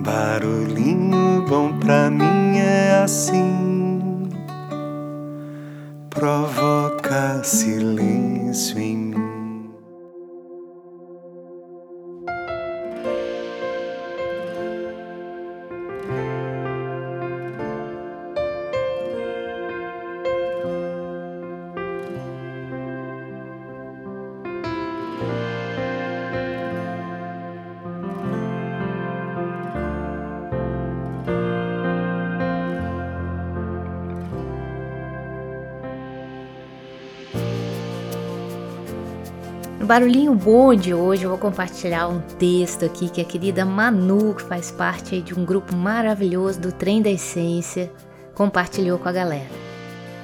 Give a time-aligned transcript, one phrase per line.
[0.00, 4.28] Barulhinho bom pra mim é assim,
[6.10, 9.03] provoca silêncio em
[39.84, 44.32] No Barulhinho Bom de hoje eu vou compartilhar um texto aqui que a querida Manu,
[44.34, 47.92] que faz parte de um grupo maravilhoso do Trem da Essência,
[48.34, 49.50] compartilhou com a galera.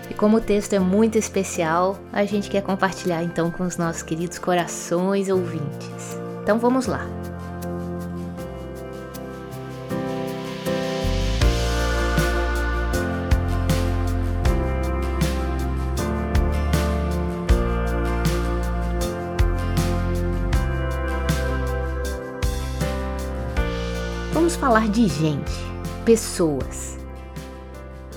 [0.08, 4.00] E como o texto é muito especial, a gente quer compartilhar então com os nossos
[4.00, 6.18] queridos corações ouvintes.
[6.42, 7.06] Então vamos lá.
[24.60, 25.50] Falar de gente,
[26.04, 26.98] pessoas.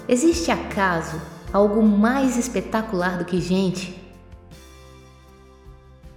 [0.09, 1.21] Existe acaso
[1.53, 3.97] algo mais espetacular do que gente?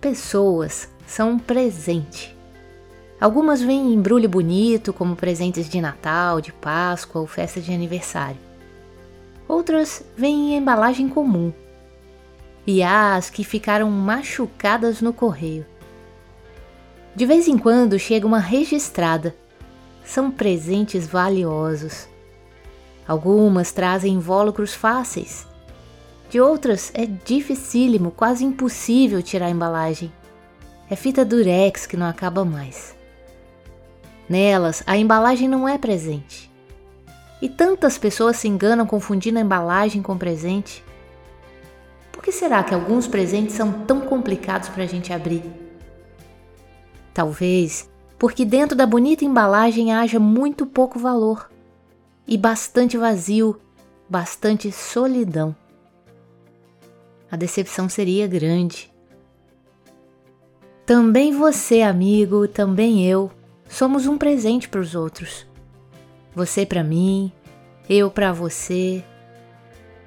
[0.00, 2.36] Pessoas são um presente.
[3.20, 8.40] Algumas vêm em embrulho bonito, como presentes de Natal, de Páscoa ou festa de aniversário.
[9.46, 11.52] Outras vêm em embalagem comum.
[12.66, 15.64] E há as que ficaram machucadas no correio.
[17.14, 19.32] De vez em quando chega uma registrada
[20.06, 22.08] são presentes valiosos.
[23.06, 25.46] Algumas trazem invólucros fáceis,
[26.28, 30.12] de outras é dificílimo, quase impossível tirar a embalagem.
[30.90, 32.96] É fita durex que não acaba mais.
[34.28, 36.50] Nelas, a embalagem não é presente.
[37.40, 40.84] E tantas pessoas se enganam confundindo a embalagem com presente.
[42.10, 45.44] Por que será que alguns presentes são tão complicados para a gente abrir?
[47.14, 51.50] Talvez porque dentro da bonita embalagem haja muito pouco valor
[52.26, 53.60] e bastante vazio,
[54.08, 55.54] bastante solidão.
[57.30, 58.92] A decepção seria grande.
[60.84, 63.30] Também você, amigo, também eu,
[63.68, 65.46] somos um presente para os outros.
[66.34, 67.32] Você para mim,
[67.88, 69.04] eu para você.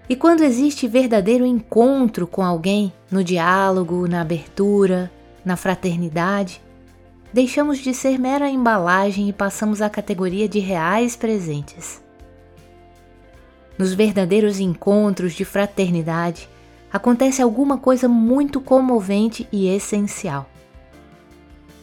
[0.07, 5.11] E quando existe verdadeiro encontro com alguém, no diálogo, na abertura,
[5.43, 6.61] na fraternidade,
[7.31, 12.01] deixamos de ser mera embalagem e passamos à categoria de reais presentes.
[13.77, 16.49] Nos verdadeiros encontros de fraternidade,
[16.91, 20.49] acontece alguma coisa muito comovente e essencial.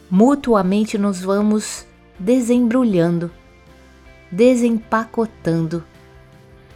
[0.09, 1.85] Mutuamente nos vamos
[2.19, 3.31] desembrulhando,
[4.31, 5.83] desempacotando,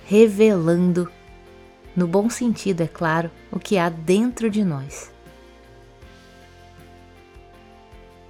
[0.05, 1.09] revelando,
[1.95, 5.11] no bom sentido, é claro, o que há dentro de nós.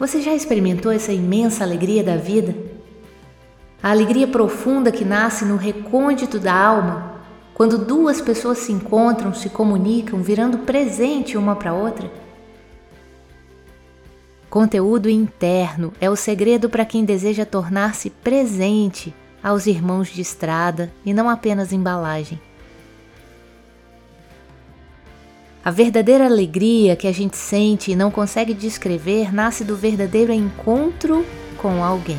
[0.01, 2.56] Você já experimentou essa imensa alegria da vida?
[3.84, 7.22] A alegria profunda que nasce no recôndito da alma,
[7.53, 12.12] quando duas pessoas se encontram, se comunicam, virando presente uma para outra?
[14.50, 19.13] Conteúdo interno é o segredo para quem deseja tornar-se presente
[19.44, 22.41] aos irmãos de estrada e não apenas embalagem.
[25.63, 31.23] A verdadeira alegria que a gente sente e não consegue descrever nasce do verdadeiro encontro
[31.57, 32.17] com alguém.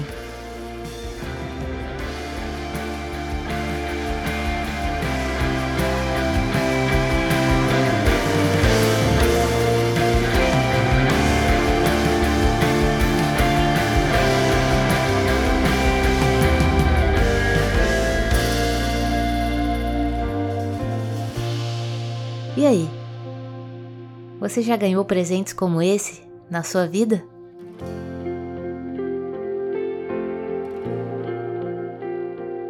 [24.42, 26.20] Você já ganhou presentes como esse
[26.50, 27.22] na sua vida?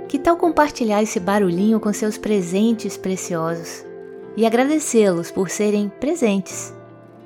[0.07, 3.87] Que tal compartilhar esse barulhinho com seus presentes preciosos
[4.37, 6.75] e agradecê-los por serem presentes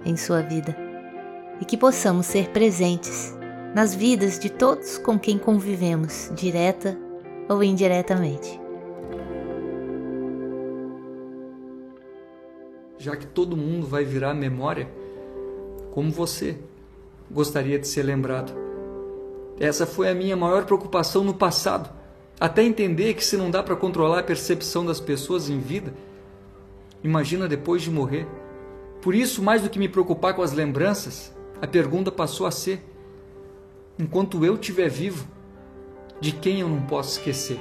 [0.05, 0.77] em sua vida?
[1.61, 3.37] E que possamos ser presentes
[3.75, 6.97] nas vidas de todos com quem convivemos, direta
[7.49, 8.66] ou indiretamente.
[13.07, 14.89] Já que todo mundo vai virar memória,
[15.93, 16.59] como você
[17.31, 18.53] gostaria de ser lembrado.
[19.61, 21.89] Essa foi a minha maior preocupação no passado,
[22.41, 25.95] até entender que se não dá para controlar a percepção das pessoas em vida,
[27.05, 28.27] imagina depois de morrer.
[29.01, 31.33] Por isso, mais do que me preocupar com as lembranças,
[31.63, 32.85] a pergunta passou a ser:
[33.97, 35.29] enquanto eu estiver vivo,
[36.21, 37.61] de quem eu não posso esquecer.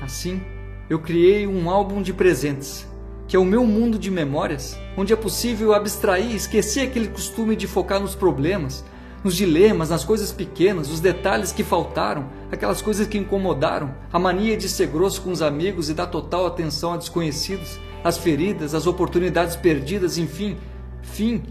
[0.00, 0.40] Assim,
[0.88, 2.86] eu criei um álbum de presentes,
[3.32, 7.66] que é o meu mundo de memórias, onde é possível abstrair esquecer aquele costume de
[7.66, 8.84] focar nos problemas,
[9.24, 14.54] nos dilemas, nas coisas pequenas, os detalhes que faltaram, aquelas coisas que incomodaram, a mania
[14.54, 18.86] de ser grosso com os amigos e dar total atenção a desconhecidos, as feridas, as
[18.86, 20.58] oportunidades perdidas, enfim,
[21.00, 21.42] fim.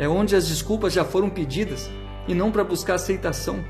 [0.00, 1.88] É onde as desculpas já foram pedidas
[2.26, 3.64] e não para buscar aceitação,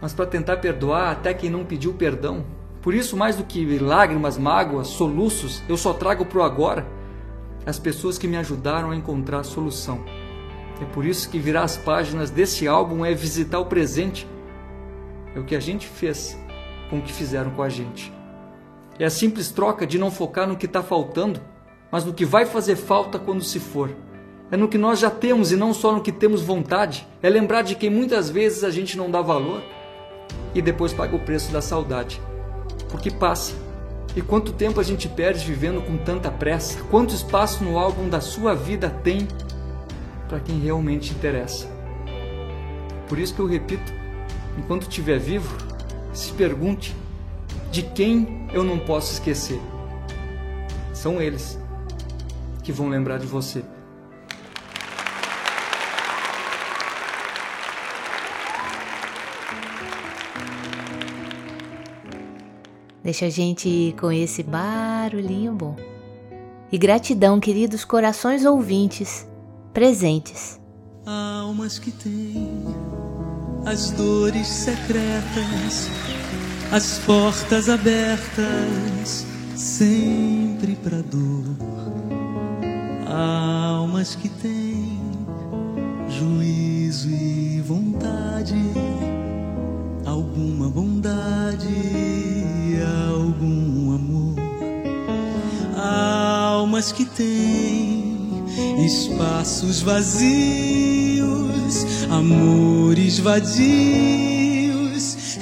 [0.00, 2.59] mas para tentar perdoar até quem não pediu perdão.
[2.82, 7.00] Por isso, mais do que lágrimas, mágoas, soluços, eu só trago para o agora
[7.66, 10.02] as pessoas que me ajudaram a encontrar a solução.
[10.80, 14.26] É por isso que virar as páginas desse álbum é visitar o presente.
[15.34, 16.38] É o que a gente fez
[16.88, 18.12] com o que fizeram com a gente.
[18.98, 21.40] É a simples troca de não focar no que está faltando,
[21.92, 23.94] mas no que vai fazer falta quando se for.
[24.50, 27.06] É no que nós já temos e não só no que temos vontade.
[27.22, 29.62] É lembrar de que muitas vezes a gente não dá valor
[30.54, 32.20] e depois paga o preço da saudade.
[32.90, 33.54] Porque passa.
[34.16, 36.82] E quanto tempo a gente perde vivendo com tanta pressa?
[36.90, 39.28] Quanto espaço no álbum da sua vida tem
[40.28, 41.68] para quem realmente interessa.
[43.08, 43.92] Por isso que eu repito,
[44.56, 45.56] enquanto estiver vivo,
[46.12, 46.94] se pergunte
[47.70, 49.60] de quem eu não posso esquecer.
[50.92, 51.58] São eles
[52.62, 53.64] que vão lembrar de você.
[63.02, 65.74] Deixa a gente ir com esse barulhinho bom.
[66.70, 69.26] E gratidão, queridos corações ouvintes,
[69.72, 70.60] presentes.
[71.06, 72.64] Almas que têm
[73.64, 75.88] as dores secretas,
[76.70, 79.26] as portas abertas,
[79.56, 81.56] sempre pra dor.
[83.06, 85.00] Almas que têm
[86.08, 88.54] juízo e vontade,
[90.06, 91.66] alguma bondade,
[96.80, 98.26] Almas que têm
[98.86, 100.24] espaços vazios,
[102.08, 103.76] amores vadios,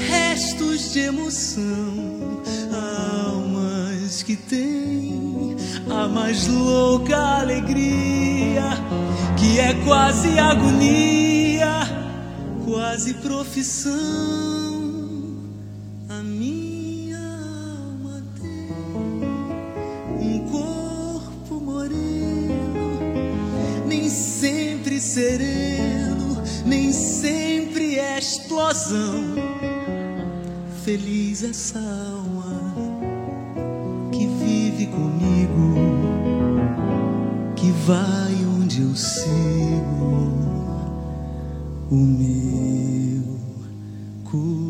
[0.08, 2.42] restos de emoção,
[2.74, 5.54] almas que têm
[5.88, 8.70] a mais louca alegria,
[9.38, 11.86] que é quase agonia,
[12.64, 14.57] quase profissão.
[30.88, 32.74] Feliz essa alma
[34.10, 35.74] que vive comigo,
[37.54, 40.32] que vai onde eu sigo,
[41.90, 43.38] o meu
[44.24, 44.67] coração.